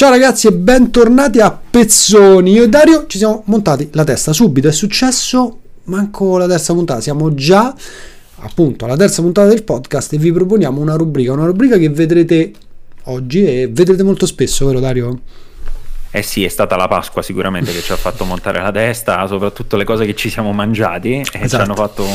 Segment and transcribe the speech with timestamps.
[0.00, 2.52] Ciao ragazzi e bentornati a Pezzoni.
[2.52, 4.66] Io e Dario ci siamo montati la testa subito.
[4.66, 7.02] È successo manco la terza puntata.
[7.02, 7.74] Siamo già
[8.36, 11.32] appunto alla terza puntata del podcast e vi proponiamo una rubrica.
[11.32, 12.50] Una rubrica che vedrete
[13.04, 15.20] oggi e vedrete molto spesso, vero Dario?
[16.10, 19.76] Eh sì, è stata la Pasqua sicuramente che ci ha fatto montare la testa, soprattutto
[19.76, 21.46] le cose che ci siamo mangiati e esatto.
[21.46, 22.06] ci, hanno fatto,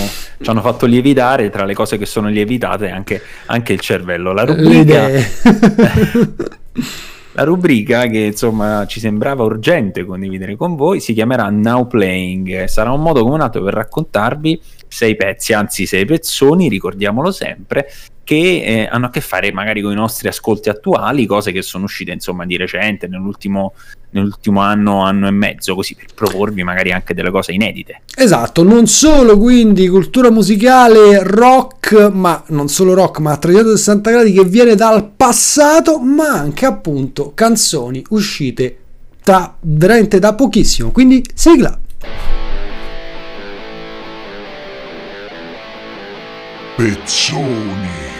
[0.41, 4.33] ci, hanno fatto, lievitare tra le cose che sono lievitate anche, anche il cervello.
[4.33, 5.07] La rubrica...
[7.37, 12.63] La rubrica che insomma ci sembrava urgente condividere con voi si chiamerà Now Playing.
[12.63, 17.89] Sarà un modo come un altro per raccontarvi sei pezzi, anzi sei pezzoni, ricordiamolo sempre,
[18.25, 21.83] che eh, hanno a che fare magari con i nostri ascolti attuali, cose che sono
[21.85, 23.73] uscite insomma di recente, nell'ultimo,
[24.09, 28.01] nell'ultimo anno, anno e mezzo, così per proporvi magari anche delle cose inedite.
[28.15, 34.33] Esatto, non solo quindi cultura musicale, rock, ma non solo rock, ma a 360 gradi
[34.33, 38.77] che viene dal passato, ma anche appunto canzoni uscite
[39.23, 40.89] da veramente da pochissimo.
[40.89, 41.79] Quindi sigla.
[46.75, 48.14] Pezzoni.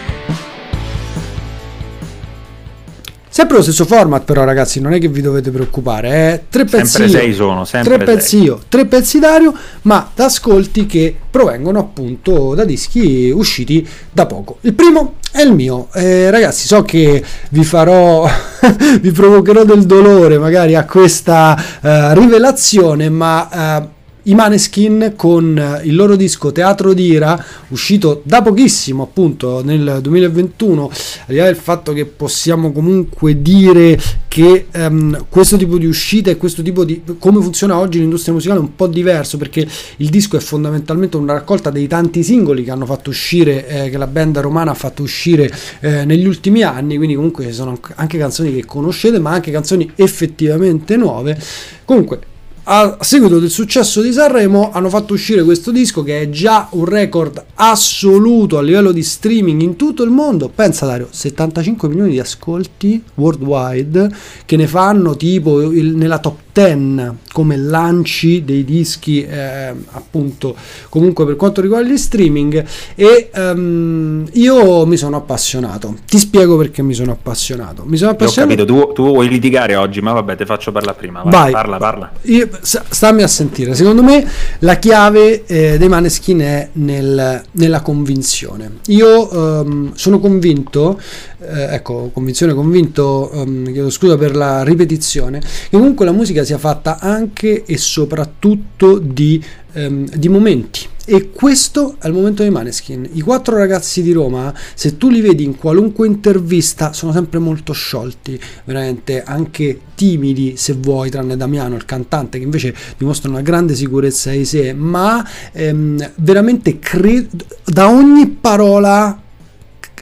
[3.36, 6.10] Sempre lo stesso format, però, ragazzi, non è che vi dovete preoccupare.
[6.10, 6.44] Eh?
[6.50, 10.86] Tre pezzi sempre sei sono, sempre tre pezzi io, tre pezzi Dario, ma da ascolti
[10.86, 14.60] che provengono appunto da dischi usciti da poco.
[14.62, 15.90] Il primo è il mio.
[15.96, 18.26] Eh, ragazzi, so che vi farò,
[19.02, 23.90] vi provocherò del dolore magari a questa uh, rivelazione, ma.
[24.28, 30.84] I Maneskin con eh, il loro disco Teatro d'Ira, uscito da pochissimo appunto nel 2021,
[30.86, 30.92] al
[31.28, 36.38] di là del fatto che possiamo comunque dire che um, questo tipo di uscita e
[36.38, 40.38] questo tipo di come funziona oggi l'industria musicale è un po' diverso perché il disco
[40.38, 44.40] è fondamentalmente una raccolta dei tanti singoli che hanno fatto uscire, eh, che la band
[44.40, 48.66] romana ha fatto uscire eh, negli ultimi anni, quindi comunque ci sono anche canzoni che
[48.66, 51.40] conoscete ma anche canzoni effettivamente nuove.
[51.86, 52.34] Comunque
[52.68, 56.86] a seguito del successo di Sanremo hanno fatto uscire questo disco che è già un
[56.86, 60.50] record assoluto a livello di streaming in tutto il mondo.
[60.50, 64.10] Pensa Dario, 75 milioni di ascolti worldwide
[64.46, 70.56] che ne fanno tipo il, nella top 10 come lanci dei dischi eh, appunto
[70.88, 72.64] comunque per quanto riguarda gli streaming.
[72.96, 75.96] E um, io mi sono appassionato.
[76.06, 77.84] Ti spiego perché mi sono appassionato.
[77.86, 80.98] Mi sono appassionato ho capito tu, tu vuoi litigare oggi ma vabbè te faccio parlare
[80.98, 81.24] prima.
[81.24, 81.52] Vai, vai.
[81.52, 82.12] parla parla.
[82.22, 84.28] Io, stammi a sentire secondo me
[84.60, 91.00] la chiave eh, dei Maneskin è nel, nella convinzione io um, sono convinto
[91.48, 96.58] eh, ecco, convinzione convinto, um, chiedo scusa per la ripetizione, che comunque la musica sia
[96.58, 99.44] fatta anche e soprattutto di,
[99.74, 100.94] um, di momenti.
[101.08, 103.08] E questo è il momento dei Maneskin.
[103.14, 107.74] I quattro ragazzi di Roma, se tu li vedi in qualunque intervista, sono sempre molto
[107.74, 113.76] sciolti, veramente anche timidi se vuoi, tranne Damiano, il cantante, che invece dimostra una grande
[113.76, 117.30] sicurezza di sé, ma ehm, veramente cre-
[117.64, 119.22] da ogni parola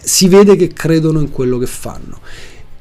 [0.02, 2.20] si vede che credono in quello che fanno.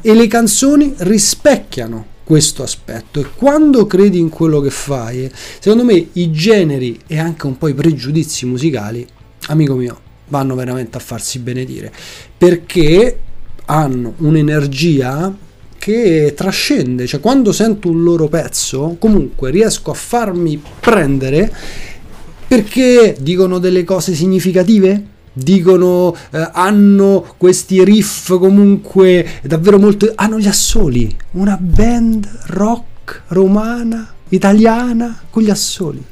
[0.00, 3.20] E le canzoni rispecchiano questo aspetto.
[3.20, 7.68] E quando credi in quello che fai secondo me i generi e anche un po'
[7.68, 9.06] i pregiudizi musicali
[9.48, 11.92] amico mio vanno veramente a farsi benedire
[12.36, 13.18] perché
[13.66, 15.34] hanno un'energia
[15.78, 17.06] che trascende.
[17.06, 21.52] Cioè quando sento un loro pezzo comunque riesco a farmi prendere
[22.46, 30.48] perché dicono delle cose significative dicono eh, hanno questi riff comunque davvero molto hanno gli
[30.48, 36.04] assoli una band rock romana italiana con gli assoli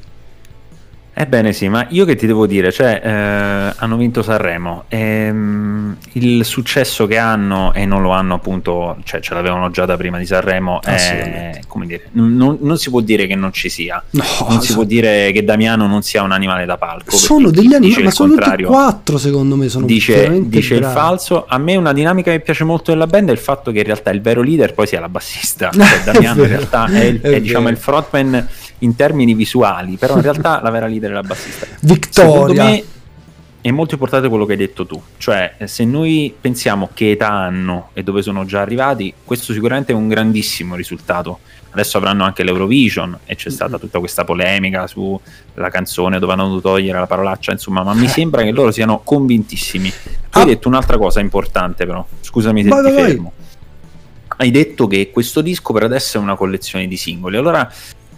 [1.12, 6.44] Ebbene sì, ma io che ti devo dire, cioè, eh, hanno vinto Sanremo, ehm, il
[6.44, 10.24] successo che hanno e non lo hanno appunto, cioè ce l'avevano già da prima di
[10.24, 14.24] Sanremo, ah, è, come dire, non, non, si può dire che non ci sia, no,
[14.48, 17.16] non si può dire che Damiano non sia un animale da palco.
[17.16, 21.58] Sono degli animali, ma sono tutti quattro secondo me, sono dice, dice il falso, a
[21.58, 24.20] me una dinamica che piace molto della band è il fatto che in realtà il
[24.20, 27.68] vero leader poi sia la bassista, cioè Damiano in realtà è, il, è, è diciamo
[27.68, 28.48] il frontman
[28.80, 31.66] in termini visuali, però in realtà la vera leader è la bassista.
[31.80, 32.30] Vittoria.
[32.30, 32.84] Secondo me
[33.62, 37.90] è molto importante quello che hai detto tu, cioè se noi pensiamo che età hanno
[37.92, 41.40] e dove sono già arrivati, questo sicuramente è un grandissimo risultato.
[41.72, 46.70] Adesso avranno anche l'Eurovision e c'è stata tutta questa polemica sulla canzone dove hanno dovuto
[46.70, 48.08] togliere la parolaccia, insomma, ma mi eh.
[48.08, 49.90] sembra che loro siano convintissimi.
[49.90, 50.40] Tu ah.
[50.40, 53.02] hai detto un'altra cosa importante però, scusami se vai, ti vai.
[53.04, 53.32] fermo.
[54.38, 57.36] Hai detto che questo disco per adesso è una collezione di singoli.
[57.36, 57.70] Allora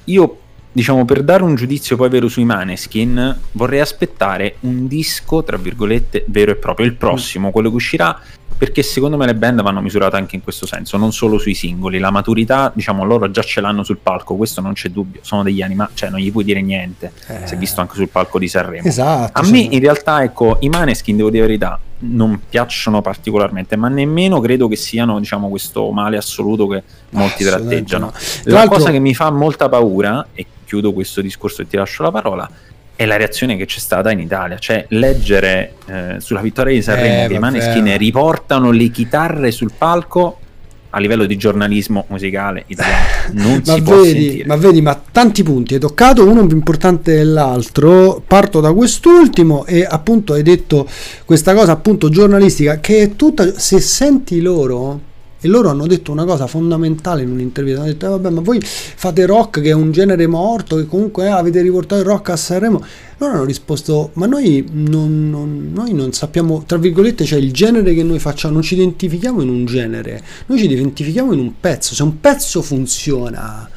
[0.04, 0.38] io
[0.72, 6.24] diciamo, per dare un giudizio poi vero sui Maneskin, vorrei aspettare un disco, tra virgolette,
[6.28, 8.20] vero e proprio, il prossimo, quello che uscirà
[8.62, 11.98] perché secondo me le band vanno misurate anche in questo senso, non solo sui singoli.
[11.98, 15.18] La maturità, diciamo, loro già ce l'hanno sul palco, questo non c'è dubbio.
[15.24, 17.10] Sono degli animali, cioè non gli puoi dire niente.
[17.26, 17.44] Eh.
[17.44, 18.86] Si è visto anche sul palco di Sanremo.
[18.86, 19.40] Esatto.
[19.40, 23.88] A me in realtà, ecco, i Maneskin, devo dire la verità, non piacciono particolarmente, ma
[23.88, 28.06] nemmeno credo che siano, diciamo, questo male assoluto che molti tratteggiano.
[28.06, 28.12] No.
[28.44, 32.10] La cosa che mi fa molta paura, e chiudo questo discorso e ti lascio la
[32.10, 32.48] parola,
[32.96, 34.56] è la reazione che c'è stata in Italia.
[34.56, 39.70] Cioè, leggere eh, sulla vittoria di Sanremo eh, che i Maneskin riportano le chitarre sul
[39.76, 40.38] palco
[40.94, 45.42] a livello di giornalismo musicale italiano non ma si può vedi, ma vedi, ma tanti
[45.42, 48.22] punti hai toccato, uno più importante dell'altro.
[48.26, 50.88] Parto da quest'ultimo e appunto hai detto
[51.26, 55.10] questa cosa appunto giornalistica che è tutta se senti loro
[55.44, 58.60] e loro hanno detto una cosa fondamentale in un'intervista, hanno detto eh, vabbè ma voi
[58.62, 62.36] fate rock che è un genere morto, che comunque eh, avete riportato il rock a
[62.36, 62.82] Sanremo.
[63.18, 67.92] Loro hanno risposto ma noi non, non, noi non sappiamo, tra virgolette, cioè il genere
[67.92, 71.94] che noi facciamo, non ci identifichiamo in un genere, noi ci identifichiamo in un pezzo,
[71.94, 73.68] se un pezzo funziona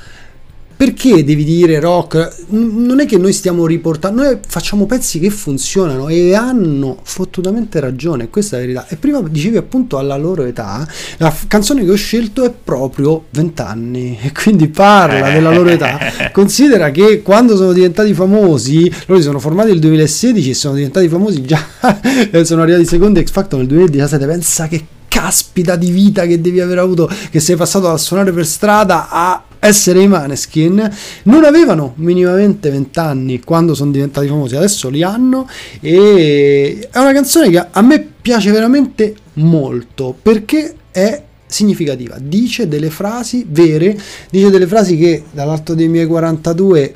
[0.75, 2.48] perché devi dire rock?
[2.50, 8.30] Non è che noi stiamo riportando, noi facciamo pezzi che funzionano e hanno fottutamente ragione,
[8.30, 8.88] questa è la verità.
[8.89, 10.86] E prima dicevi appunto alla loro età,
[11.18, 15.69] la f- canzone che ho scelto è proprio 20 anni e quindi parla della loro
[15.69, 15.98] età.
[16.33, 21.07] Considera che quando sono diventati famosi, loro si sono formati nel 2016 e sono diventati
[21.07, 21.63] famosi già,
[22.44, 26.80] sono arrivati secondi X Factor nel 2017, pensa che caspita di vita che devi aver
[26.80, 30.90] avuto, che sei passato dal suonare per strada a essere i Maneskin
[31.24, 35.48] non avevano minimamente 20 anni quando sono diventati famosi, adesso li hanno
[35.80, 42.90] e è una canzone che a me piace veramente molto perché è significativa, dice delle
[42.90, 43.98] frasi vere,
[44.30, 46.96] dice delle frasi che dall'alto dei miei 42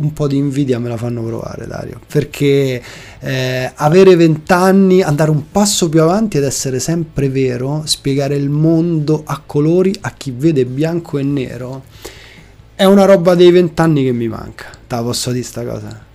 [0.00, 2.00] un po' di invidia me la fanno provare, Dario.
[2.06, 2.82] Perché
[3.20, 9.22] eh, avere vent'anni, andare un passo più avanti ed essere sempre vero, spiegare il mondo
[9.24, 11.84] a colori a chi vede bianco e nero,
[12.74, 14.66] è una roba dei vent'anni che mi manca.
[14.86, 16.08] Te la posso dire sta cosa?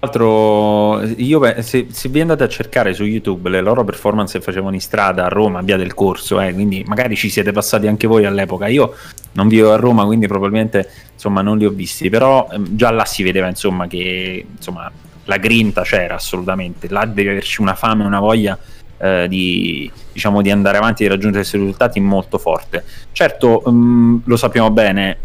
[0.00, 4.74] Altro, io se, se, vi andate a cercare su YouTube le loro performance che facevano
[4.74, 8.24] in strada a Roma, via del corso, eh, quindi magari ci siete passati anche voi
[8.24, 8.66] all'epoca.
[8.66, 8.94] Io
[9.32, 13.04] non vivo a Roma, quindi probabilmente insomma non li ho visti, però ehm, già là
[13.04, 14.90] si vedeva insomma che insomma
[15.24, 16.88] la grinta c'era assolutamente.
[16.88, 18.58] Là deve averci una fame, una voglia
[18.98, 22.84] eh, di, diciamo, di andare avanti e di raggiungere questi risultati molto forte.
[23.12, 25.18] Certo, um, lo sappiamo bene,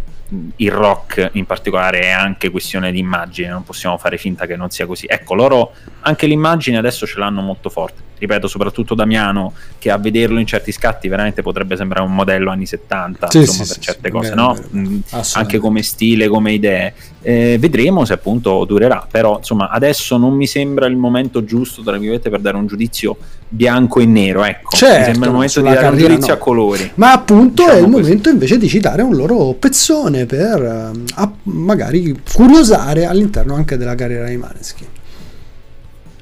[0.58, 4.70] il rock in particolare è anche questione di immagine, non possiamo fare finta che non
[4.70, 5.06] sia così.
[5.08, 8.10] Ecco, loro anche l'immagine adesso ce l'hanno molto forte.
[8.22, 12.68] Ripeto, soprattutto Damiano, che a vederlo in certi scatti veramente potrebbe sembrare un modello anni
[12.68, 14.54] 70, sì, insomma, sì, per certe sì, cose, vero, no?
[14.54, 14.68] Vero.
[14.76, 15.00] Mm,
[15.34, 16.94] anche come stile, come idee.
[17.24, 21.98] Eh, vedremo se appunto durerà, però insomma adesso non mi sembra il momento giusto, tra
[21.98, 24.76] virgolette, per dare un giudizio bianco e nero, ecco.
[24.78, 26.34] Certo, mi sembra il momento di dare un giudizio no.
[26.34, 26.92] a colori.
[26.94, 28.02] Ma appunto diciamo è il così.
[28.04, 34.28] momento invece di citare un loro pezzone per uh, magari curiosare all'interno anche della carriera
[34.28, 34.86] di Maneschi.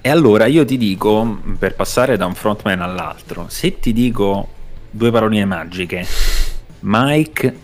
[0.01, 4.47] E allora io ti dico, per passare da un frontman all'altro, se ti dico
[4.89, 6.05] due paroline magiche,
[6.81, 7.55] Mike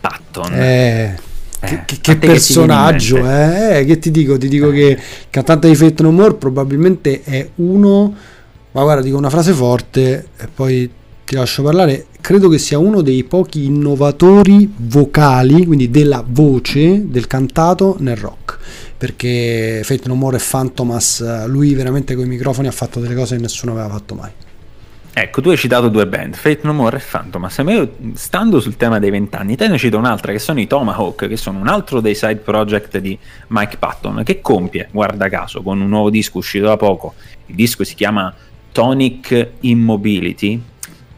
[0.00, 0.52] Patton.
[0.54, 1.18] Eh,
[1.60, 4.36] eh, che, che personaggio, che eh, che ti dico?
[4.36, 4.98] Ti dico che il
[5.30, 8.14] cantante di Fate No More probabilmente è uno,
[8.72, 10.90] ma guarda, dico una frase forte e poi
[11.24, 12.06] ti lascio parlare.
[12.20, 18.58] Credo che sia uno dei pochi innovatori vocali, quindi della voce del cantato nel rock
[18.98, 23.36] perché Fate No More e Phantomas, lui veramente con i microfoni ha fatto delle cose
[23.36, 24.30] che nessuno aveva fatto mai.
[25.10, 27.58] Ecco, tu hai citato due band, Fate No More e Phantomas.
[27.58, 31.26] A me, stando sul tema dei vent'anni, te ne cito un'altra che sono i Tomahawk,
[31.26, 35.80] che sono un altro dei side project di Mike Patton, che compie, guarda caso, con
[35.80, 37.14] un nuovo disco uscito da poco.
[37.46, 38.32] Il disco si chiama
[38.70, 40.62] Tonic Immobility.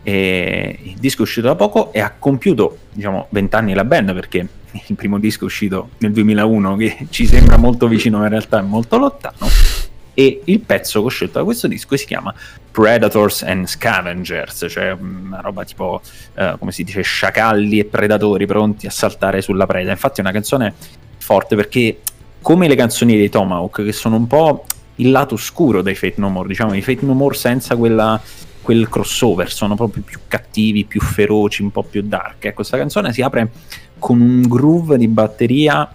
[0.02, 4.49] Il disco è uscito da poco e ha compiuto, diciamo, vent'anni la band perché
[4.87, 8.62] il primo disco uscito nel 2001 che ci sembra molto vicino ma in realtà è
[8.62, 9.49] molto lontano
[10.12, 12.35] e il pezzo che ho scelto da questo disco si chiama
[12.71, 16.00] Predators and Scavengers cioè una roba tipo
[16.35, 20.33] uh, come si dice sciacalli e predatori pronti a saltare sulla preda infatti è una
[20.33, 20.75] canzone
[21.19, 22.00] forte perché
[22.43, 24.65] come le canzoni dei Tomahawk che sono un po'
[24.97, 28.21] il lato oscuro dei Fate No More diciamo i Fate No More senza quella
[28.62, 32.45] quel crossover, sono proprio più cattivi, più feroci, un po' più dark.
[32.45, 33.50] Ecco, questa canzone si apre
[34.00, 35.88] con un groove di batteria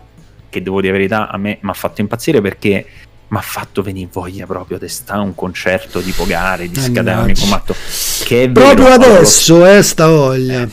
[0.47, 2.85] che devo dire la verità a me mi ha fatto impazzire perché
[3.27, 7.75] mi ha fatto venire voglia proprio di stare un concerto di Pogare, di Scademico Matto.
[8.23, 9.65] Che è proprio vero, adesso, lo...
[9.65, 10.61] eh, sta voglia.
[10.61, 10.69] Eh.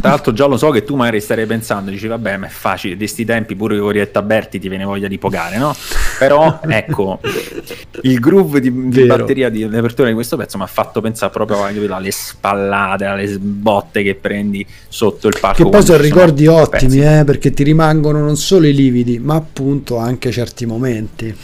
[0.00, 2.96] Tra l'altro già lo so che tu magari starei pensando, dici vabbè ma è facile,
[2.96, 5.74] di sti tempi pure con Orietta Berti ti viene voglia di pogare, no?
[6.18, 7.20] Però ecco,
[8.02, 11.32] il groove di, di batteria di, di apertura di questo pezzo mi ha fatto pensare
[11.32, 15.62] proprio alle spallate, alle botte che prendi sotto il palco.
[15.62, 19.96] Che poi sono ricordi ottimi, eh, perché ti rimangono non solo i lividi, ma appunto
[19.96, 21.34] anche certi momenti.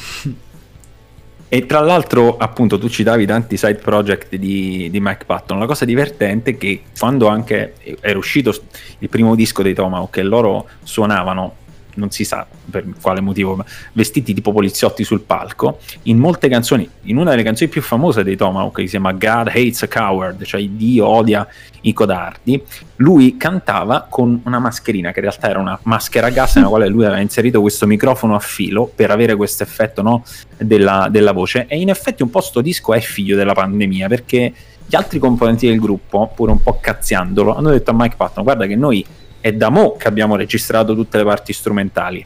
[1.53, 5.59] E tra l'altro, appunto, tu citavi tanti side project di, di, Mike Patton.
[5.59, 8.55] La cosa divertente è che quando anche era uscito
[9.01, 11.57] il primo disco dei Tomahawk e loro suonavano
[12.01, 15.79] non si sa per quale motivo, vestiti tipo poliziotti sul palco.
[16.05, 19.49] In molte canzoni, in una delle canzoni più famose dei Tomahawk, che si chiama God
[19.49, 21.47] Hates a Coward, cioè Dio odia
[21.83, 22.63] i codardi,
[22.97, 26.89] lui cantava con una mascherina, che in realtà era una maschera a gas, nella quale
[26.89, 30.25] lui aveva inserito questo microfono a filo per avere questo effetto no,
[30.59, 31.67] della, della voce.
[31.69, 34.53] E in effetti un po' sto disco è figlio della pandemia, perché
[34.87, 38.67] gli altri componenti del gruppo, pure un po' cazziandolo, hanno detto a Mike Patton: Guarda
[38.67, 39.07] che noi
[39.41, 42.25] è da mo' che abbiamo registrato tutte le parti strumentali.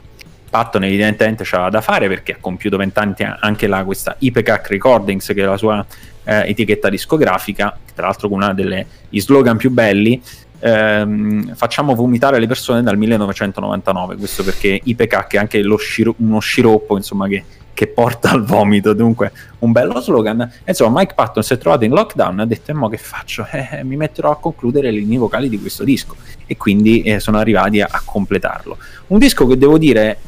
[0.51, 5.43] Patton evidentemente c'aveva da fare perché ha compiuto vent'anni anche là questa Ipecac Recordings che
[5.43, 5.85] è la sua
[6.25, 10.21] eh, etichetta discografica, tra l'altro con uno degli slogan più belli,
[10.61, 16.97] ehm, facciamo vomitare le persone dal 1999, questo perché Ipecac è anche sciro- uno sciroppo
[16.97, 17.45] insomma che
[17.75, 18.95] che porta al vomito.
[18.95, 20.51] Dunque, un bello slogan.
[20.65, 23.47] Insomma, Mike Patton si è trovato in lockdown e ha detto: E mo che faccio?
[23.55, 26.17] Eh, mi metterò a concludere le linee vocali di questo disco.
[26.47, 28.77] E quindi eh, sono arrivati a, a, completarlo.
[29.09, 30.19] Un disco che devo dire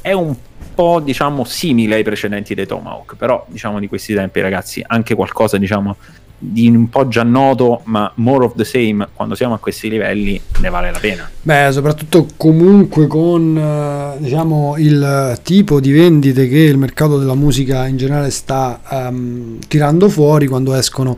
[0.00, 0.34] è un
[0.74, 5.58] po' diciamo simile ai precedenti dei Tomahawk, però diciamo di questi tempi, ragazzi, anche qualcosa
[5.58, 5.96] diciamo
[6.44, 10.40] di un po' già noto, ma more of the same, quando siamo a questi livelli
[10.60, 11.30] ne vale la pena.
[11.40, 17.86] Beh, soprattutto comunque con eh, diciamo, il tipo di vendite che il mercato della musica
[17.86, 21.16] in generale sta um, tirando fuori quando escono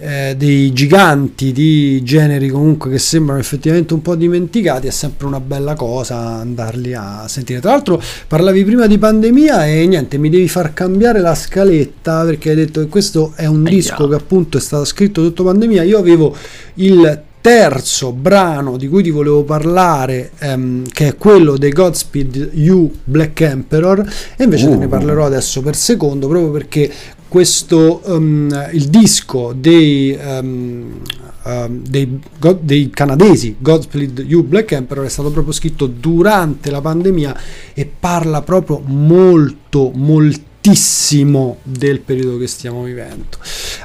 [0.00, 5.40] eh, dei giganti di generi comunque che sembrano effettivamente un po' dimenticati è sempre una
[5.40, 7.60] bella cosa andarli a sentire.
[7.60, 12.50] Tra l'altro parlavi prima di pandemia e niente, mi devi far cambiare la scaletta perché
[12.50, 15.82] hai detto che questo è un disco che appunto è stato scritto sotto pandemia.
[15.82, 16.34] Io avevo
[16.74, 22.92] il terzo brano di cui ti volevo parlare, ehm, che è quello dei Godspeed You
[23.04, 24.70] Black Emperor, e invece uh.
[24.70, 24.88] te ne uh.
[24.88, 26.90] parlerò adesso per secondo, proprio perché
[27.28, 31.00] questo um, il disco dei, um,
[31.44, 36.80] um, dei, God, dei, canadesi Godspeed You Black Emperor è stato proprio scritto durante la
[36.80, 37.36] pandemia
[37.74, 43.36] e parla proprio molto molto tantissimo del periodo che stiamo vivendo.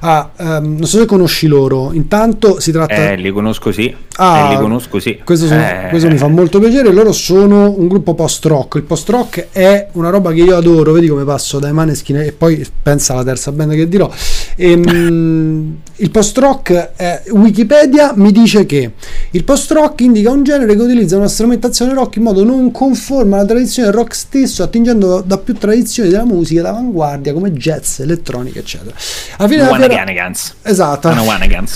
[0.01, 3.11] Ah, um, non so se conosci loro, intanto si tratta...
[3.11, 3.93] Eh, li conosco sì.
[4.17, 5.19] Ah, eh, li conosco sì.
[5.23, 5.87] Questo, sono, eh.
[5.89, 10.31] questo, mi fa molto piacere, loro sono un gruppo post-rock, il post-rock è una roba
[10.31, 13.87] che io adoro, vedi come passo dai Maneskin e poi pensa alla terza band che
[13.87, 14.11] dirò.
[14.55, 18.91] E, um, il post-rock, eh, Wikipedia mi dice che
[19.31, 23.45] il post-rock indica un genere che utilizza una strumentazione rock in modo non conforme alla
[23.45, 28.95] tradizione rock stesso, attingendo da più tradizioni della musica, d'avanguardia come jazz, elettronica, eccetera.
[29.37, 30.31] Alla fine della fiera,
[30.63, 31.07] esatto.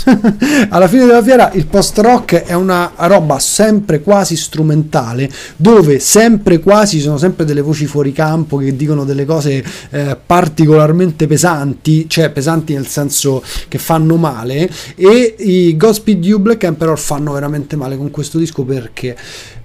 [0.69, 6.99] alla fine della fiera il post-rock è una roba sempre quasi strumentale, dove sempre quasi
[6.99, 12.73] sono sempre delle voci fuori campo che dicono delle cose eh, particolarmente pesanti, cioè pesanti
[12.73, 18.09] nel senso che fanno male e i Godspeed You Black Emperor fanno veramente male con
[18.11, 19.15] questo disco perché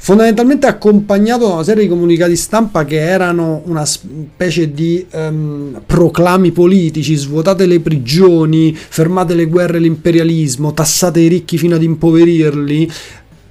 [0.04, 6.50] fondamentalmente accompagnato da una serie di comunicati stampa che erano una specie di um, proclami
[6.50, 12.90] politici, svuotate le prigioni, fermate le guerre e l'imperialismo, tassate i ricchi fino ad impoverirli,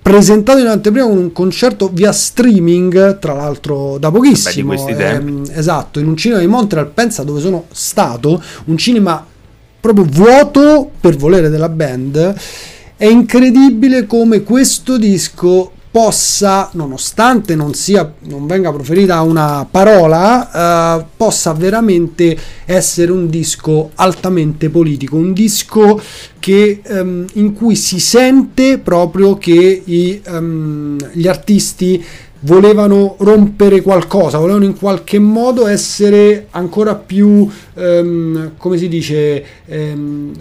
[0.01, 4.73] presentato in anteprima un concerto via streaming, tra l'altro da pochissimo.
[5.13, 9.25] Ehm, esatto, in un cinema di Montreal, pensa dove sono stato, un cinema
[9.79, 12.35] proprio vuoto per volere della band.
[12.97, 21.05] È incredibile come questo disco possa, nonostante non, sia, non venga proferita una parola, eh,
[21.17, 26.01] possa veramente essere un disco altamente politico, un disco
[26.39, 32.03] che, ehm, in cui si sente proprio che i, ehm, gli artisti
[32.41, 40.31] volevano rompere qualcosa, volevano in qualche modo essere ancora più, ehm, come si dice, ehm,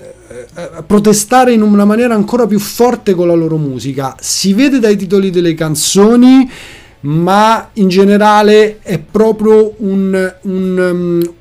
[0.54, 4.16] eh, protestare in una maniera ancora più forte con la loro musica.
[4.20, 6.48] Si vede dai titoli delle canzoni,
[7.00, 10.90] ma in generale è proprio un, un
[11.22, 11.32] um,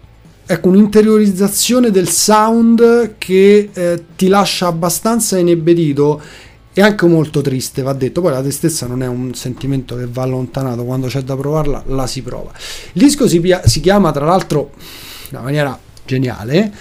[0.45, 6.21] ecco, un'interiorizzazione del sound che eh, ti lascia abbastanza inebetito
[6.79, 8.21] e anche molto triste, va detto.
[8.21, 12.07] Poi la tristezza non è un sentimento che va allontanato, quando c'è da provarla la
[12.07, 12.51] si prova.
[12.93, 14.71] Il disco si, si chiama tra l'altro
[15.29, 16.73] in una maniera geniale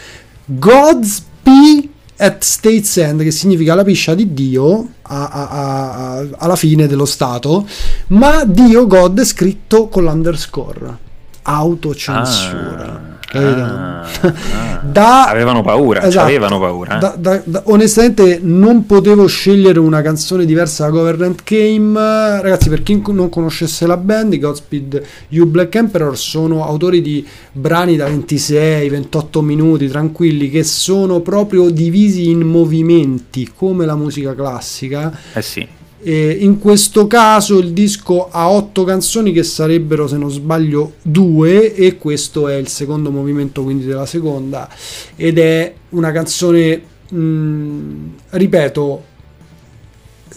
[0.45, 6.57] God's P at State's End, che significa la piscia di Dio a, a, a, alla
[6.57, 7.67] fine dello Stato,
[8.09, 10.97] ma Dio God è scritto con l'underscore
[11.43, 12.85] autocensura.
[12.85, 14.07] Ah, ah,
[14.83, 16.97] da, avevano paura, esatto, avevano paura.
[16.97, 22.41] Da, da, da, onestamente non potevo scegliere una canzone diversa da Government Game.
[22.41, 27.27] Ragazzi, per chi non conoscesse la band, i Godspeed You Black Emperor sono autori di
[27.53, 35.17] brani da 26-28 minuti tranquilli che sono proprio divisi in movimenti come la musica classica.
[35.35, 40.31] Eh sì e in questo caso il disco ha otto canzoni che sarebbero, se non
[40.31, 44.69] sbaglio, due e questo è il secondo movimento quindi della seconda
[45.17, 47.93] ed è una canzone, mh,
[48.31, 49.05] ripeto,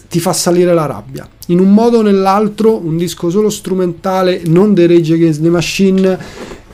[0.08, 1.26] ti fa salire la rabbia.
[1.46, 6.18] In un modo o nell'altro, un disco solo strumentale, non The Rage Against the Machine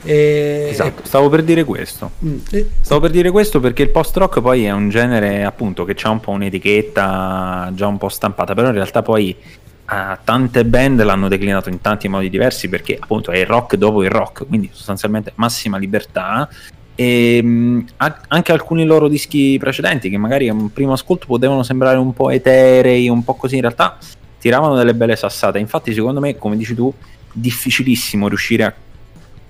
[0.09, 0.69] e...
[0.71, 2.13] Esatto, stavo per dire questo.
[2.25, 2.37] Mm.
[2.81, 6.09] Stavo per dire questo perché il post rock poi è un genere appunto che ha
[6.09, 11.27] un po' un'etichetta già un po' stampata, però in realtà poi uh, tante band l'hanno
[11.27, 15.33] declinato in tanti modi diversi perché appunto è il rock dopo il rock, quindi sostanzialmente
[15.35, 16.49] massima libertà.
[16.95, 17.85] E mh,
[18.29, 22.31] anche alcuni loro dischi precedenti che magari a un primo ascolto potevano sembrare un po'
[22.31, 23.99] eterei, un po' così, in realtà
[24.39, 25.59] tiravano delle belle sassate.
[25.59, 26.91] Infatti, secondo me, come dici tu,
[27.31, 28.73] difficilissimo riuscire a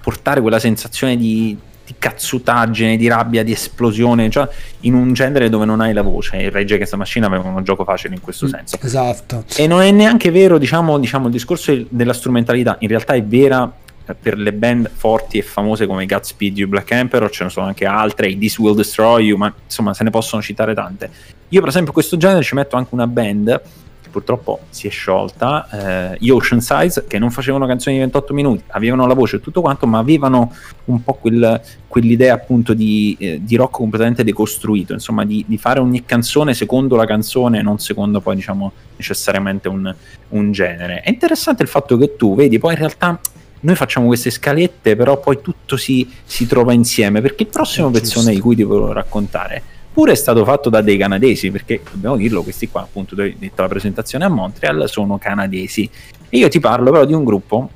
[0.09, 4.49] portare quella sensazione di, di cazzutaggine, di rabbia, di esplosione, cioè
[4.81, 6.37] in un genere dove non hai la voce.
[6.37, 8.77] Il Rage Against the Machine aveva un gioco facile in questo mm, senso.
[8.81, 9.43] Esatto.
[9.55, 13.71] E non è neanche vero, diciamo, diciamo, il discorso della strumentalità, in realtà è vera
[14.19, 17.85] per le band forti e famose come Godspeed You Black Emperor, ce ne sono anche
[17.85, 21.11] altre, This Will Destroy You, ma insomma se ne possono citare tante.
[21.49, 23.61] Io per esempio in questo genere ci metto anche una band
[24.09, 28.63] purtroppo si è sciolta, eh, gli Ocean Size che non facevano canzoni di 28 minuti,
[28.67, 30.53] avevano la voce e tutto quanto, ma avevano
[30.85, 35.79] un po' quel, quell'idea appunto di, eh, di, rock completamente decostruito, insomma di, di, fare
[35.79, 39.93] ogni canzone secondo la canzone, non secondo poi diciamo necessariamente un,
[40.29, 41.01] un genere.
[41.01, 43.19] È interessante il fatto che tu vedi poi in realtà
[43.61, 48.33] noi facciamo queste scalette, però poi tutto si, si trova insieme, perché il prossimo pezzone
[48.33, 52.43] di cui ti volevo raccontare Eppure è stato fatto da dei canadesi, perché dobbiamo dirlo,
[52.43, 55.89] questi qua, appunto, detto la presentazione a Montreal, sono canadesi.
[56.29, 57.69] E io ti parlo però di un gruppo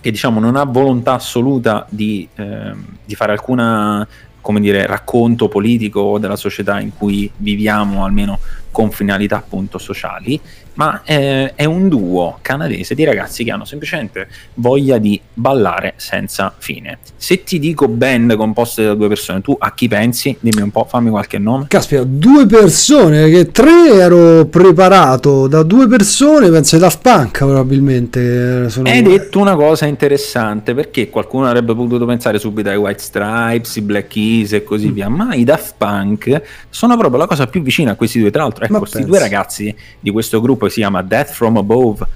[0.00, 2.72] che diciamo non ha volontà assoluta di, eh,
[3.04, 4.06] di fare alcuna
[4.48, 8.38] come dire, racconto politico della società in cui viviamo, almeno
[8.70, 10.40] con finalità appunto sociali,
[10.74, 16.54] ma eh, è un duo canadese di ragazzi che hanno semplicemente voglia di ballare senza
[16.56, 16.98] fine.
[17.16, 20.36] Se ti dico band composte da due persone, tu a chi pensi?
[20.38, 21.64] Dimmi un po', fammi qualche nome.
[21.68, 28.64] Caspita, due persone, che tre ero preparato da due persone, penso ai Daft Punk probabilmente.
[28.64, 28.88] Eh, sono...
[28.88, 33.80] Hai detto una cosa interessante, perché qualcuno avrebbe potuto pensare subito ai White Stripes, i
[33.80, 34.92] Black Keys e così mm.
[34.92, 38.42] via, ma i Daft Punk sono proprio la cosa più vicina a questi due, tra
[38.42, 42.06] l'altro ecco, questi due ragazzi di questo gruppo che si chiama Death from Above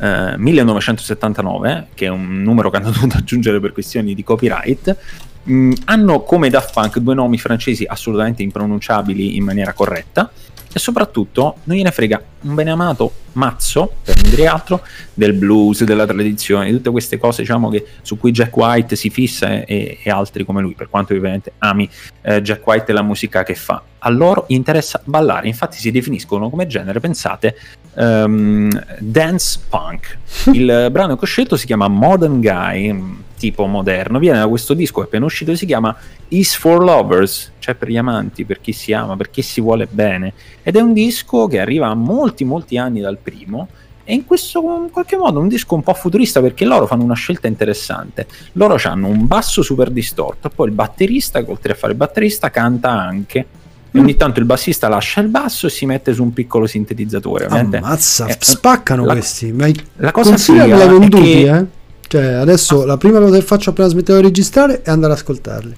[0.00, 4.96] eh, 1979, che è un numero che hanno dovuto aggiungere per questioni di copyright,
[5.44, 10.30] mh, mm, hanno come Daft Punk due nomi francesi assolutamente impronunciabili in maniera corretta
[10.72, 14.82] e soprattutto non gliene frega un beneamato mazzo, per non dire altro,
[15.14, 19.10] del blues, della tradizione, di tutte queste cose diciamo, che, su cui Jack White si
[19.10, 21.88] fissa e, e, altri come lui, per quanto ovviamente ami
[22.22, 23.82] eh, Jack White e la musica che fa.
[23.98, 27.56] A loro interessa ballare, infatti si definiscono come genere, pensate,
[27.94, 30.18] um, dance punk.
[30.52, 34.96] Il brano che ho scelto si chiama Modern Guy, tipo moderno, viene da questo disco
[34.96, 35.96] che è appena uscito, si chiama
[36.28, 39.88] Is for Lovers, cioè per gli amanti, per chi si ama, per chi si vuole
[39.90, 40.34] bene.
[40.62, 43.68] Ed è un disco che arriva a molti, molti anni dal primo.
[44.04, 47.14] E in questo in qualche modo un disco un po' futurista perché loro fanno una
[47.14, 48.26] scelta interessante.
[48.52, 52.90] Loro hanno un basso super distorto, poi il batterista, oltre a fare il batterista, canta
[52.90, 53.46] anche
[53.92, 57.46] e ogni tanto il bassista lascia il basso e si mette su un piccolo sintetizzatore.
[57.46, 59.50] Ammazza, eh, spaccano la, questi.
[59.52, 61.56] Ma la cosa figa venduti, che...
[61.56, 61.66] eh?
[62.10, 65.74] Cioè, adesso la prima cosa che faccio appena smetterò di registrare è andare ad ascoltarli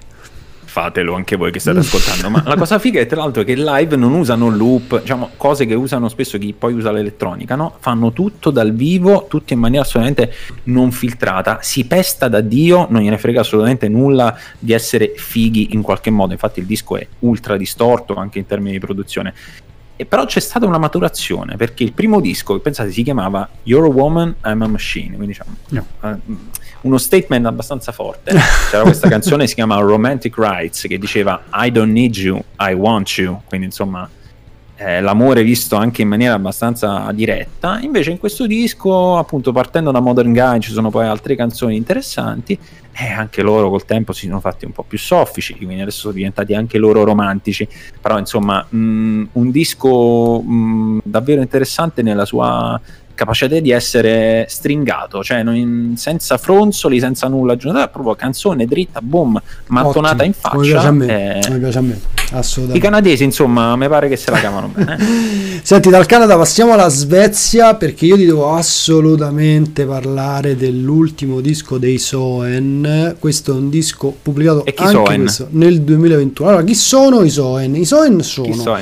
[0.73, 2.31] fatelo anche voi che state ascoltando.
[2.31, 5.75] Ma la cosa figa è tra l'altro che live non usano loop, diciamo cose che
[5.75, 7.75] usano spesso chi poi usa l'elettronica, no?
[7.79, 11.59] Fanno tutto dal vivo, tutto in maniera assolutamente non filtrata.
[11.61, 16.33] Si pesta da Dio, non gliene frega assolutamente nulla di essere fighi in qualche modo.
[16.33, 19.35] Infatti il disco è ultra distorto anche in termini di produzione.
[19.95, 23.91] E però c'è stata una maturazione perché il primo disco, pensate, si chiamava You're a
[23.91, 25.15] Woman, I'm a Machine.
[25.15, 25.55] Quindi diciamo.
[25.69, 25.85] No.
[26.01, 26.37] Uh,
[26.81, 28.33] uno statement abbastanza forte.
[28.69, 33.17] C'era questa canzone si chiama Romantic Rights che diceva I don't need you, I want
[33.17, 34.09] you, quindi insomma
[34.85, 37.79] eh, l'amore visto anche in maniera abbastanza diretta.
[37.79, 42.59] Invece in questo disco, appunto partendo da Modern Guy, ci sono poi altre canzoni interessanti
[42.95, 46.13] eh, anche loro col tempo si sono fatti un po' più soffici, quindi adesso sono
[46.13, 47.67] diventati anche loro romantici,
[47.99, 52.79] però insomma mh, mm, un disco mh, mm, davvero interessante nella sua
[53.15, 59.41] capacità di essere stringato, cioè non, senza fronzoli, senza nulla aggiunto, proprio canzone dritta, boom,
[59.67, 60.25] mattonata Ottimo.
[60.25, 60.57] in faccia.
[60.57, 61.99] Mi piace a me, eh, piace a me.
[62.31, 62.77] assolutamente.
[62.77, 64.97] I canadesi, insomma, mi pare che se la cavano bene.
[65.63, 71.97] Senti, dal Canada passiamo alla Svezia perché io ti devo assolutamente parlare dell'ultimo disco dei
[71.97, 73.15] Soen.
[73.19, 76.49] Questo è un disco pubblicato anche questo, nel 2021.
[76.49, 77.75] Allora, chi sono i Soen?
[77.75, 78.77] I Soen sono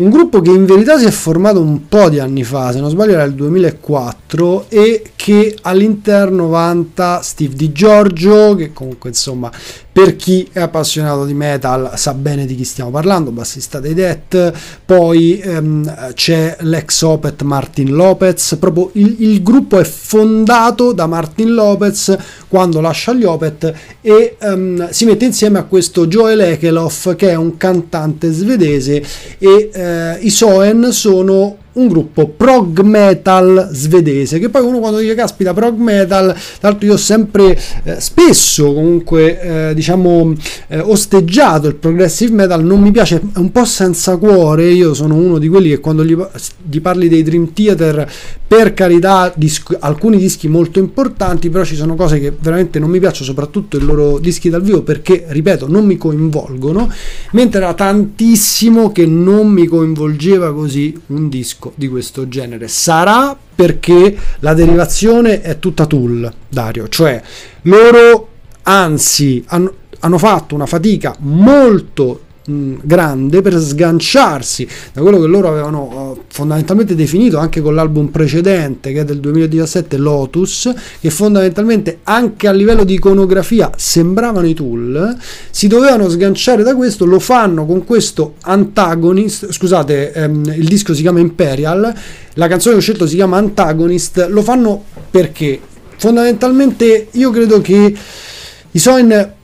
[0.00, 2.88] un gruppo che in verità si è formato un po' di anni fa, se non
[2.88, 9.52] sbaglio era il 2004, e che all'interno vanta Steve Di Giorgio, che comunque insomma
[9.92, 14.50] per chi è appassionato di metal sa bene di chi stiamo parlando, bassista dei Death,
[14.86, 21.52] poi ehm, c'è l'ex Opet Martin Lopez, proprio il, il, gruppo è fondato da Martin
[21.52, 22.16] Lopez
[22.48, 27.34] quando lascia gli Opet e ehm, si mette insieme a questo Joel Ekeloff che è
[27.34, 29.04] un cantante svedese
[29.38, 35.14] e eh, i Soen sono un gruppo prog metal svedese che poi uno quando dice
[35.14, 40.34] caspita prog metal tra l'altro io ho sempre eh, spesso comunque eh, diciamo
[40.66, 45.14] eh, osteggiato il progressive metal non mi piace è un po' senza cuore io sono
[45.14, 46.16] uno di quelli che quando gli,
[46.68, 48.10] gli parli dei Dream Theater
[48.48, 52.98] per carità disc- alcuni dischi molto importanti però ci sono cose che veramente non mi
[52.98, 56.90] piacciono soprattutto i loro dischi dal vivo perché ripeto non mi coinvolgono
[57.30, 62.66] mentre era tantissimo che non mi coinvolgeva così un disco disco di questo genere.
[62.66, 67.22] Sarà perché la derivazione è tutta tool, Dario, cioè
[67.62, 68.28] loro
[68.62, 75.82] anzi hanno, hanno fatto una fatica molto grande per sganciarsi da quello che loro avevano
[75.82, 82.48] uh, fondamentalmente definito anche con l'album precedente che è del 2017 Lotus che fondamentalmente anche
[82.48, 85.16] a livello di iconografia sembravano i tool
[85.50, 91.02] si dovevano sganciare da questo lo fanno con questo antagonist scusate ehm, il disco si
[91.02, 91.94] chiama Imperial
[92.34, 95.60] la canzone che ho scelto si chiama Antagonist lo fanno perché?
[95.96, 97.94] Fondamentalmente io credo che
[98.70, 99.34] i Soin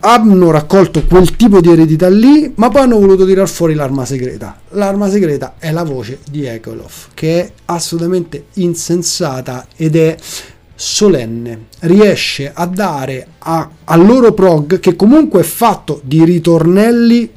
[0.00, 4.58] hanno raccolto quel tipo di eredità lì, ma poi hanno voluto tirar fuori l'arma segreta.
[4.70, 10.16] L'arma segreta è la voce di Ekolov, che è assolutamente insensata ed è
[10.74, 11.66] solenne.
[11.80, 17.30] Riesce a dare a, al loro prog, che comunque è fatto di ritornelli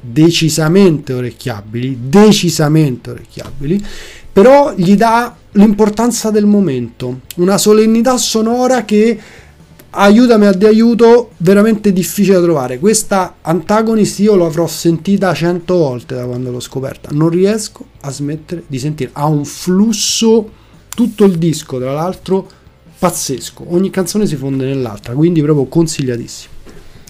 [0.00, 3.84] decisamente orecchiabili, decisamente orecchiabili,
[4.32, 9.18] però gli dà l'importanza del momento, una solennità sonora che
[9.94, 12.78] aiutami a di aiuto veramente difficile da trovare.
[12.78, 17.10] Questa antagonist io l'avrò sentita cento volte da quando l'ho scoperta.
[17.12, 19.10] Non riesco a smettere di sentire.
[19.12, 20.50] Ha un flusso
[20.88, 22.48] tutto il disco tra l'altro
[22.98, 23.64] pazzesco.
[23.68, 26.50] Ogni canzone si fonde nell'altra quindi proprio consigliatissimo.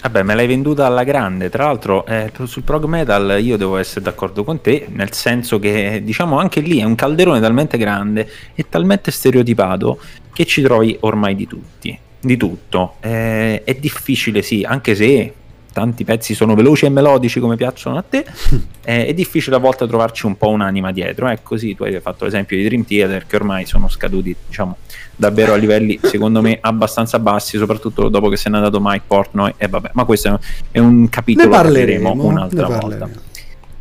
[0.01, 1.49] Vabbè, me l'hai venduta alla grande.
[1.49, 6.01] Tra l'altro, eh, sul prog metal io devo essere d'accordo con te, nel senso che,
[6.03, 9.97] diciamo, anche lì è un calderone talmente grande e talmente stereotipato
[10.33, 12.95] che ci trovi ormai di tutti di tutto.
[13.01, 15.33] Eh, è difficile, sì, anche se
[15.73, 18.23] tanti pezzi sono veloci e melodici come piacciono a te,
[18.85, 21.29] eh, è difficile a volte trovarci un po' un'anima dietro.
[21.29, 24.77] Eh, così tu hai fatto l'esempio di Dream Theater che ormai sono scaduti, diciamo,
[25.15, 29.53] davvero a livelli secondo me abbastanza bassi, soprattutto dopo che se n'è andato Mike Portnoy
[29.57, 30.39] e vabbè, ma questo
[30.71, 33.09] è un capitolo che parleremo un'altra volta.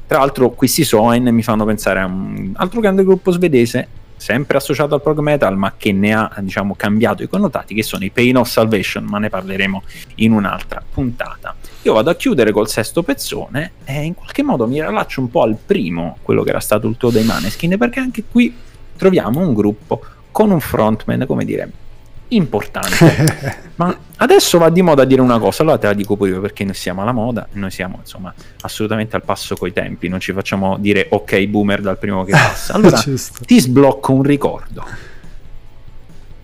[0.05, 3.89] Tra l'altro questi Soen mi fanno pensare a un altro grande gruppo svedese
[4.23, 8.05] sempre associato al prog metal, ma che ne ha diciamo, cambiato i connotati, che sono
[8.05, 9.83] i Pain of Salvation, ma ne parleremo
[10.17, 11.57] in un'altra puntata.
[11.83, 15.43] Io vado a chiudere col sesto pezzone e in qualche modo mi rilaccio un po'
[15.43, 18.57] al primo, quello che era stato il tuo dei Maneskin, perché anche qui
[18.97, 21.69] troviamo un gruppo con un frontman, come dire,
[22.35, 23.61] importante.
[23.77, 26.65] Ma adesso va di moda dire una cosa, allora te la dico pure io perché
[26.65, 30.77] noi siamo alla moda, noi siamo insomma assolutamente al passo coi tempi, non ci facciamo
[30.79, 32.75] dire ok boomer dal primo che passa.
[32.83, 33.03] Allora
[33.47, 34.85] ti sblocco un ricordo.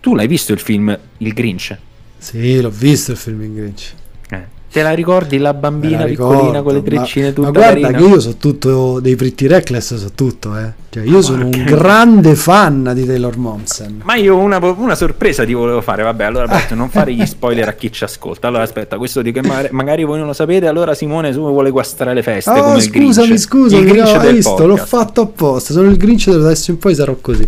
[0.01, 1.77] Tu l'hai visto il film Il Grinch?
[2.16, 3.94] Sì, l'ho visto il film Il Grinch.
[4.78, 4.82] Eh.
[4.82, 7.98] Te la ricordi la bambina ricordo, piccolina con le treccine tutte ma guarda carina?
[7.98, 10.86] che io so tutto dei Pretty Reckless so tutto eh.
[10.90, 14.00] Cioè, io sono un grande fan di Taylor Momsen.
[14.04, 17.68] Ma io una, una, sorpresa ti volevo fare vabbè allora Alberto non fare gli spoiler
[17.68, 18.48] a chi ci ascolta.
[18.48, 21.70] Allora aspetta questo dico che magari, magari voi non lo sapete allora Simone su vuole
[21.70, 24.50] guastare le feste oh, come scusami scusami il Grinch no, hai visto?
[24.54, 24.68] Podcast.
[24.68, 27.46] l'ho fatto apposta sono il Grinch da adesso in poi sarò così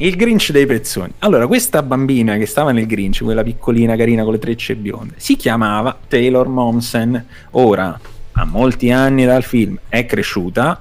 [0.00, 1.12] il Grinch dei pezzoni.
[1.20, 5.36] Allora, questa bambina che stava nel Grinch, quella piccolina carina con le trecce bionde, si
[5.36, 7.26] chiamava Taylor Momsen.
[7.52, 7.98] Ora,
[8.32, 10.80] a molti anni dal film, è cresciuta,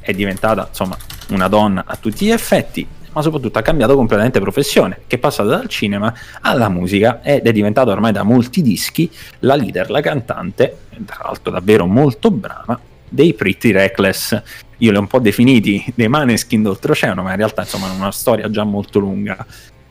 [0.00, 0.96] è diventata, insomma,
[1.30, 2.86] una donna a tutti gli effetti.
[3.12, 7.52] ma soprattutto ha cambiato completamente professione, che è passata dal cinema alla musica ed è
[7.52, 13.34] diventata ormai da molti dischi la leader, la cantante, tra l'altro davvero molto brava, dei
[13.34, 14.42] Pretty Reckless.
[14.80, 18.12] Io li ho un po' definiti dei Maneskin d'oltreoceano, ma in realtà insomma è una
[18.12, 19.46] storia già molto lunga.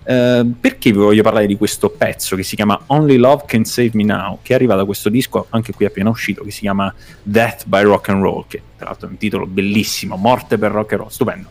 [0.10, 3.92] Uh, perché vi voglio parlare di questo pezzo che si chiama Only Love Can Save
[3.94, 7.66] Me Now, che arriva da questo disco, anche qui appena uscito, che si chiama Death
[7.68, 11.02] by Rock and Roll, che tra l'altro è un titolo bellissimo, Morte per rock and
[11.02, 11.50] roll, stupendo.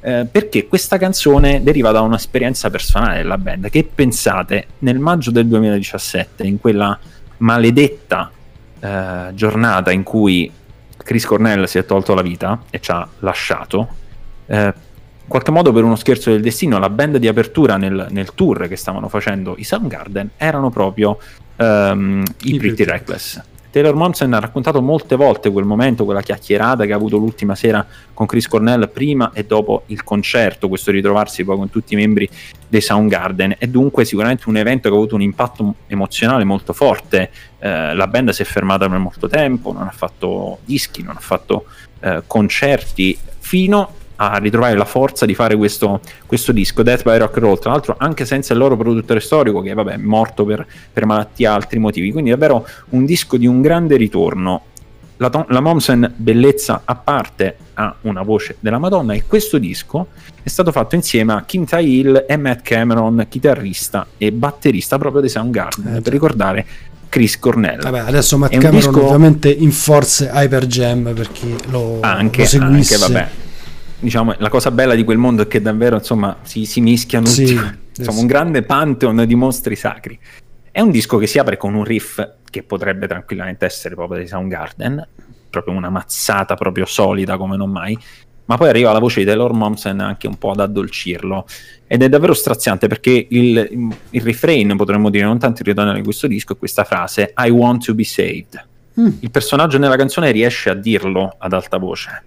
[0.00, 5.48] Uh, perché questa canzone deriva da un'esperienza personale della band, che pensate, nel maggio del
[5.48, 6.96] 2017, in quella
[7.38, 8.30] maledetta
[8.78, 10.48] uh, giornata in cui
[10.96, 13.88] Chris Cornell si è tolto la vita e ci ha lasciato,
[14.46, 14.72] in
[15.26, 18.76] qualche modo per uno scherzo del destino la band di apertura nel, nel tour che
[18.76, 21.18] stavano facendo i Soundgarden erano proprio
[21.56, 23.42] um, i, i Pretty Reckless.
[23.76, 27.86] Taylor Momsen ha raccontato molte volte quel momento, quella chiacchierata che ha avuto l'ultima sera
[28.14, 32.26] con Chris Cornell prima e dopo il concerto, questo ritrovarsi poi con tutti i membri
[32.66, 33.56] dei Soundgarden.
[33.58, 37.30] È dunque sicuramente un evento che ha avuto un impatto emozionale molto forte.
[37.58, 41.20] Eh, la band si è fermata per molto tempo, non ha fatto dischi, non ha
[41.20, 41.66] fatto
[42.00, 47.36] eh, concerti fino a ritrovare la forza di fare questo, questo, disco Death by Rock
[47.36, 50.66] and Roll tra l'altro anche senza il loro produttore storico che vabbè, è morto per,
[50.92, 54.62] per malattia e altri motivi quindi davvero un disco di un grande ritorno
[55.18, 60.08] la, to- la Momsen bellezza a parte ha una voce della Madonna e questo disco
[60.42, 65.30] è stato fatto insieme a Kim Tae-il e Matt Cameron chitarrista e batterista proprio dei
[65.30, 66.66] Soundgarden eh, per ricordare
[67.08, 67.80] Chris Cornell.
[67.80, 69.06] Vabbè, adesso Matt Cameron disco...
[69.06, 72.94] ovviamente in forze Hyper Jam per chi lo, anche, lo seguisse.
[72.94, 73.28] Anche, vabbè
[73.98, 77.46] diciamo, la cosa bella di quel mondo è che davvero insomma, si, si mischiano sì,
[77.54, 80.18] tutti, insomma, un grande pantheon di mostri sacri.
[80.70, 84.26] È un disco che si apre con un riff che potrebbe tranquillamente essere proprio di
[84.26, 85.08] Soundgarden,
[85.48, 87.98] proprio una mazzata proprio solida come non mai,
[88.46, 91.46] ma poi arriva la voce di Taylor Momsen anche un po' ad addolcirlo
[91.86, 96.04] ed è davvero straziante perché il, il refrain, potremmo dire, non tanto il ritornello di
[96.04, 98.64] questo disco, è questa frase I want to be saved.
[99.00, 99.08] Mm.
[99.20, 102.22] Il personaggio nella canzone riesce a dirlo ad alta voce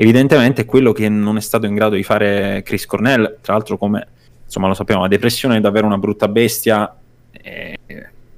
[0.00, 4.06] evidentemente quello che non è stato in grado di fare Chris Cornell, tra l'altro come
[4.42, 6.96] insomma lo sappiamo, la depressione è davvero una brutta bestia,
[7.30, 7.78] eh,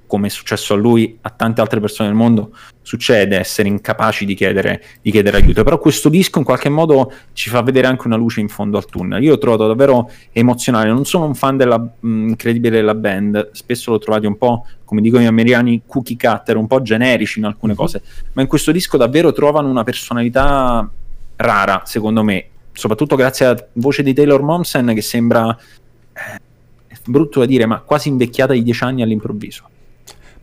[0.08, 2.50] come è successo a lui, a tante altre persone del mondo,
[2.82, 7.48] succede essere incapaci di chiedere, di chiedere aiuto, però questo disco in qualche modo ci
[7.48, 11.04] fa vedere anche una luce in fondo al tunnel, io l'ho trovato davvero emozionale, non
[11.04, 15.00] sono un fan della, mh, mm, incredibile della band, spesso l'ho trovato un po', come
[15.00, 17.78] dicono gli americani, cookie cutter, un po' generici in alcune mhm.
[17.78, 20.90] cose, ma in questo disco davvero trovano una personalità
[21.42, 25.56] rara, secondo me, soprattutto grazie alla voce di Taylor Momsen che sembra,
[26.12, 26.40] eh,
[27.06, 29.68] brutto da dire, ma quasi invecchiata di dieci anni all'improvviso.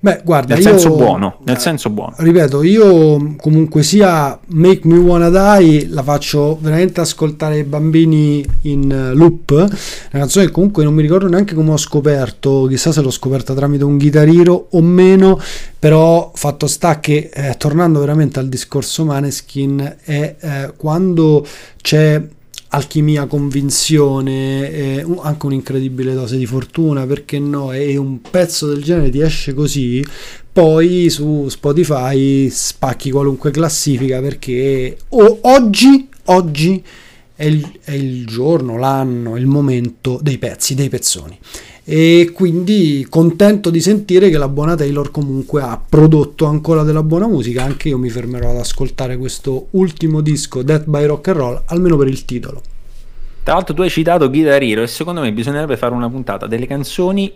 [0.02, 2.16] Beh, guarda, nel io, senso buono, nel senso buono.
[2.18, 9.12] Ripeto, io comunque sia Make Me Wanna Die la faccio veramente ascoltare ai bambini in
[9.14, 9.52] loop.
[9.52, 9.68] Una
[10.12, 13.84] canzone che comunque non mi ricordo neanche come ho scoperto, chissà se l'ho scoperta tramite
[13.84, 15.38] un chitarrino o meno,
[15.78, 21.46] però fatto sta che eh, tornando veramente al discorso Maneskin è eh, quando
[21.82, 22.22] c'è
[22.70, 27.72] alchimia, convinzione, eh, anche un'incredibile dose di fortuna, perché no?
[27.72, 30.06] E un pezzo del genere ti esce così,
[30.52, 36.84] poi su Spotify spacchi qualunque classifica perché oh, oggi, oggi
[37.36, 41.38] è il, è il giorno, l'anno, il momento dei pezzi, dei pezzoni
[41.92, 47.28] e quindi contento di sentire che la buona Taylor comunque ha prodotto ancora della buona
[47.28, 47.64] musica.
[47.64, 51.98] Anche io mi fermerò ad ascoltare questo ultimo disco Death by Rock and Roll almeno
[51.98, 52.62] per il titolo
[53.44, 56.68] tra l'altro tu hai citato Guitar Hero e secondo me bisognerebbe fare una puntata delle
[56.68, 57.32] canzoni,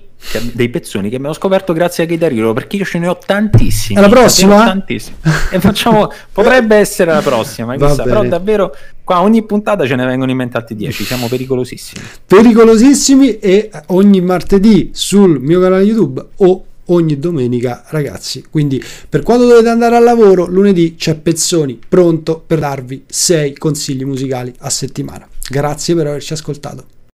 [0.51, 3.97] dei pezzoni che abbiamo scoperto grazie a Guitar Hero perché io ce ne ho tantissimi.
[3.97, 4.63] È la prossima?
[4.63, 5.17] Tantissimi.
[5.51, 10.31] e facciamo, potrebbe essere la prossima, chissà, però davvero qua ogni puntata ce ne vengono
[10.31, 12.05] in mente altri 10, siamo pericolosissimi.
[12.25, 19.45] Pericolosissimi e ogni martedì sul mio canale YouTube o ogni domenica ragazzi quindi per quando
[19.45, 25.25] dovete andare al lavoro lunedì c'è Pezzoni pronto per darvi 6 consigli musicali a settimana
[25.53, 26.85] grazie per averci ascoltato